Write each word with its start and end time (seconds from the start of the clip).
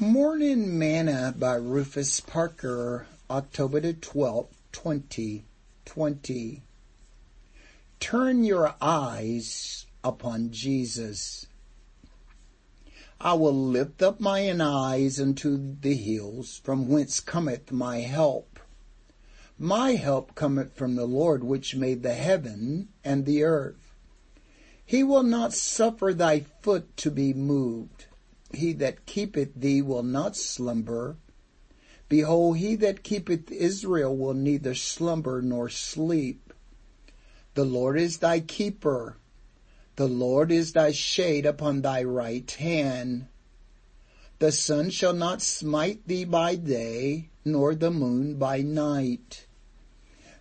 Morning 0.00 0.78
Manna 0.78 1.34
by 1.36 1.56
Rufus 1.56 2.20
Parker, 2.20 3.08
October 3.28 3.80
the 3.80 3.94
12th, 3.94 4.52
2020. 4.70 6.62
Turn 7.98 8.44
your 8.44 8.76
eyes 8.80 9.86
upon 10.04 10.52
Jesus. 10.52 11.46
I 13.20 13.32
will 13.32 13.52
lift 13.52 14.00
up 14.00 14.20
mine 14.20 14.60
eyes 14.60 15.20
unto 15.20 15.74
the 15.80 15.96
hills, 15.96 16.60
from 16.62 16.86
whence 16.86 17.18
cometh 17.18 17.72
my 17.72 17.96
help. 17.96 18.60
My 19.58 19.96
help 19.96 20.36
cometh 20.36 20.74
from 20.74 20.94
the 20.94 21.06
Lord 21.06 21.42
which 21.42 21.74
made 21.74 22.04
the 22.04 22.14
heaven 22.14 22.90
and 23.02 23.26
the 23.26 23.42
earth. 23.42 23.96
He 24.86 25.02
will 25.02 25.24
not 25.24 25.52
suffer 25.54 26.14
thy 26.14 26.46
foot 26.62 26.96
to 26.98 27.10
be 27.10 27.34
moved. 27.34 28.04
He 28.52 28.72
that 28.74 29.06
keepeth 29.06 29.54
thee 29.54 29.82
will 29.82 30.02
not 30.02 30.36
slumber. 30.36 31.16
Behold, 32.08 32.56
he 32.56 32.76
that 32.76 33.02
keepeth 33.02 33.50
Israel 33.50 34.16
will 34.16 34.34
neither 34.34 34.74
slumber 34.74 35.42
nor 35.42 35.68
sleep. 35.68 36.52
The 37.54 37.64
Lord 37.64 37.98
is 37.98 38.18
thy 38.18 38.40
keeper. 38.40 39.16
The 39.96 40.08
Lord 40.08 40.50
is 40.50 40.72
thy 40.72 40.92
shade 40.92 41.44
upon 41.44 41.82
thy 41.82 42.02
right 42.04 42.50
hand. 42.50 43.26
The 44.38 44.52
sun 44.52 44.90
shall 44.90 45.12
not 45.12 45.42
smite 45.42 46.06
thee 46.06 46.24
by 46.24 46.54
day, 46.54 47.30
nor 47.44 47.74
the 47.74 47.90
moon 47.90 48.36
by 48.36 48.62
night. 48.62 49.46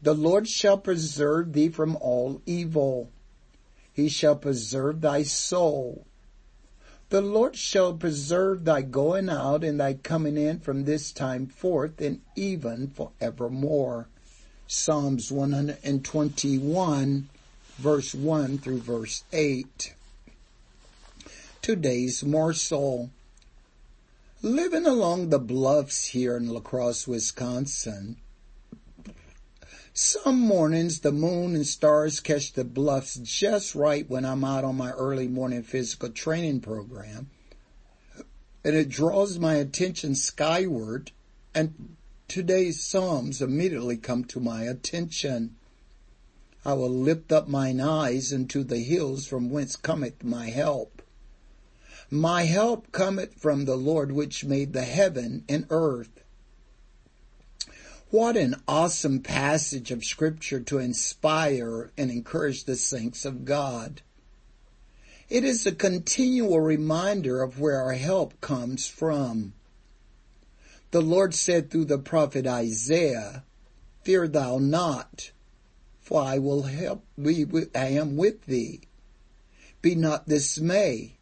The 0.00 0.14
Lord 0.14 0.48
shall 0.48 0.78
preserve 0.78 1.52
thee 1.52 1.68
from 1.68 1.96
all 1.96 2.40
evil. 2.46 3.10
He 3.92 4.08
shall 4.08 4.36
preserve 4.36 5.02
thy 5.02 5.22
soul. 5.22 6.06
The 7.12 7.20
Lord 7.20 7.56
shall 7.56 7.92
preserve 7.92 8.64
thy 8.64 8.80
going 8.80 9.28
out 9.28 9.62
and 9.64 9.78
thy 9.78 9.92
coming 9.92 10.38
in 10.38 10.60
from 10.60 10.84
this 10.84 11.12
time 11.12 11.46
forth 11.46 12.00
and 12.00 12.22
even 12.36 12.88
forevermore. 12.88 14.08
Psalms 14.66 15.30
121 15.30 17.28
verse 17.76 18.14
1 18.14 18.56
through 18.56 18.78
verse 18.78 19.24
8. 19.30 19.94
Today's 21.60 22.24
morsel. 22.24 23.10
Living 24.40 24.86
along 24.86 25.28
the 25.28 25.38
bluffs 25.38 26.06
here 26.06 26.34
in 26.38 26.48
La 26.48 26.60
Crosse, 26.60 27.06
Wisconsin, 27.06 28.16
some 29.94 30.40
mornings 30.40 31.00
the 31.00 31.12
moon 31.12 31.54
and 31.54 31.66
stars 31.66 32.20
catch 32.20 32.54
the 32.54 32.64
bluffs 32.64 33.16
just 33.16 33.74
right 33.74 34.08
when 34.08 34.24
I'm 34.24 34.42
out 34.42 34.64
on 34.64 34.76
my 34.76 34.90
early 34.92 35.28
morning 35.28 35.62
physical 35.62 36.08
training 36.08 36.60
program. 36.60 37.28
And 38.64 38.74
it 38.74 38.88
draws 38.88 39.38
my 39.38 39.54
attention 39.54 40.14
skyward 40.14 41.10
and 41.54 41.96
today's 42.26 42.82
Psalms 42.82 43.42
immediately 43.42 43.98
come 43.98 44.24
to 44.24 44.40
my 44.40 44.62
attention. 44.62 45.56
I 46.64 46.72
will 46.72 46.88
lift 46.88 47.30
up 47.30 47.48
mine 47.48 47.80
eyes 47.80 48.32
unto 48.32 48.64
the 48.64 48.78
hills 48.78 49.26
from 49.26 49.50
whence 49.50 49.76
cometh 49.76 50.24
my 50.24 50.48
help. 50.48 51.02
My 52.10 52.44
help 52.44 52.92
cometh 52.92 53.34
from 53.34 53.66
the 53.66 53.76
Lord 53.76 54.12
which 54.12 54.44
made 54.44 54.72
the 54.72 54.84
heaven 54.84 55.44
and 55.48 55.66
earth. 55.68 56.21
What 58.12 58.36
an 58.36 58.56
awesome 58.68 59.20
passage 59.20 59.90
of 59.90 60.04
scripture 60.04 60.60
to 60.60 60.76
inspire 60.76 61.90
and 61.96 62.10
encourage 62.10 62.64
the 62.64 62.76
saints 62.76 63.24
of 63.24 63.46
God. 63.46 64.02
It 65.30 65.44
is 65.44 65.64
a 65.64 65.72
continual 65.72 66.60
reminder 66.60 67.40
of 67.40 67.58
where 67.58 67.80
our 67.80 67.94
help 67.94 68.38
comes 68.42 68.86
from. 68.86 69.54
The 70.90 71.00
Lord 71.00 71.34
said 71.34 71.70
through 71.70 71.86
the 71.86 71.96
prophet 71.96 72.46
Isaiah, 72.46 73.44
Fear 74.04 74.28
thou 74.28 74.58
not, 74.58 75.30
for 76.02 76.20
I 76.20 76.36
will 76.36 76.64
help 76.64 77.06
thee, 77.16 77.46
I 77.74 77.86
am 77.86 78.18
with 78.18 78.44
thee. 78.44 78.82
Be 79.80 79.94
not 79.94 80.28
dismayed, 80.28 81.12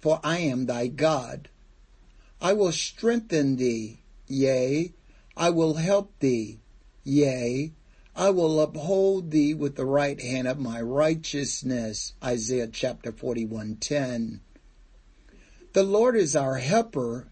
for 0.00 0.20
I 0.24 0.38
am 0.38 0.64
thy 0.64 0.86
God. 0.86 1.50
I 2.40 2.54
will 2.54 2.72
strengthen 2.72 3.56
thee, 3.56 3.98
yea, 4.26 4.94
I 5.40 5.48
will 5.48 5.76
help 5.76 6.12
thee. 6.18 6.58
Yea, 7.02 7.72
I 8.14 8.28
will 8.28 8.60
uphold 8.60 9.30
thee 9.30 9.54
with 9.54 9.76
the 9.76 9.86
right 9.86 10.20
hand 10.20 10.46
of 10.46 10.58
my 10.58 10.82
righteousness. 10.82 12.12
Isaiah 12.22 12.68
chapter 12.70 13.10
41:10. 13.10 14.40
The 15.72 15.82
Lord 15.82 16.14
is 16.14 16.36
our 16.36 16.56
helper, 16.56 17.28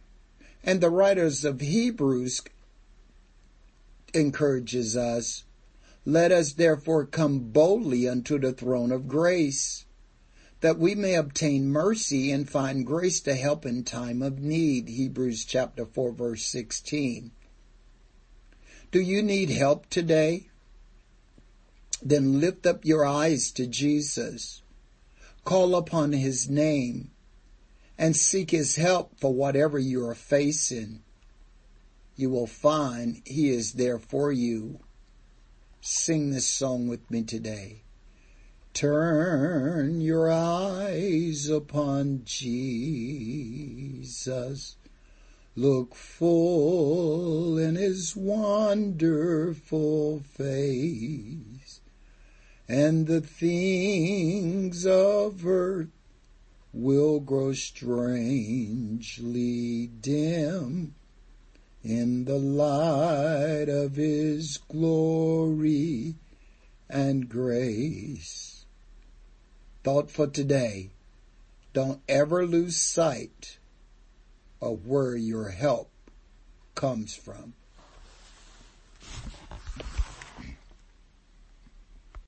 and 0.65 0.81
the 0.81 0.89
writers 0.89 1.45
of 1.45 1.61
Hebrews 1.61 2.41
encourages 4.15 4.97
us. 4.97 5.45
Let 6.07 6.33
us 6.33 6.55
therefore 6.55 7.05
come 7.05 7.51
boldly 7.51 8.09
unto 8.09 8.39
the 8.39 8.55
throne 8.55 8.91
of 8.91 9.07
grace, 9.07 9.85
that 10.63 10.79
we 10.79 10.95
may 10.95 11.15
obtain 11.15 11.69
mercy 11.69 12.31
and 12.31 12.49
find 12.49 12.87
grace 12.87 13.21
to 13.21 13.35
help 13.35 13.67
in 13.67 13.85
time 13.85 14.23
of 14.23 14.39
need. 14.39 14.89
Hebrews 14.89 15.45
chapter 15.45 15.85
4 15.85 16.13
verse 16.13 16.47
16. 16.47 17.33
Do 18.91 19.01
you 19.01 19.23
need 19.23 19.51
help 19.51 19.91
today? 19.91 20.49
Then 22.03 22.41
lift 22.41 22.65
up 22.67 22.87
your 22.87 23.05
eyes 23.05 23.51
to 23.53 23.67
Jesus. 23.67 24.63
Call 25.45 25.75
upon 25.75 26.13
his 26.13 26.49
name 26.49 27.11
and 27.99 28.17
seek 28.17 28.51
his 28.51 28.77
help 28.77 29.19
for 29.21 29.35
whatever 29.35 29.79
you 29.79 30.07
are 30.07 30.15
facing. 30.15 31.03
You 32.17 32.31
will 32.31 32.47
find 32.47 33.21
he 33.27 33.51
is 33.51 33.73
there 33.75 33.99
for 33.99 34.33
you. 34.33 34.81
Sing 35.83 36.31
this 36.31 36.47
song 36.47 36.89
with 36.89 37.11
me 37.11 37.25
today. 37.25 37.83
Turn 38.73 40.01
your 40.01 40.31
eyes 40.31 41.49
upon 41.49 42.23
Jesus. 42.25 43.59
Look 45.59 45.95
full 45.97 47.59
in 47.59 47.75
his 47.75 48.15
wonderful 48.15 50.21
face, 50.21 51.81
and 52.69 53.09
the 53.09 53.21
things 53.21 54.87
of 54.87 55.45
earth 55.45 55.89
will 56.73 57.19
grow 57.19 57.55
strangely 57.55 57.89
dim 59.89 60.95
in 61.83 62.25
the 62.25 62.39
light 62.39 63.69
of 63.69 63.97
his 63.97 64.59
glory 64.59 66.15
and 66.89 67.29
grace. 67.29 68.65
Thought 69.83 70.09
for 70.09 70.29
today. 70.29 70.91
Don't 71.73 72.01
ever 72.09 72.47
lose 72.47 72.77
sight 72.77 73.59
of 74.61 74.87
where 74.87 75.17
your 75.17 75.51
help 75.51 75.91
comes 76.75 77.15
from. 77.15 77.55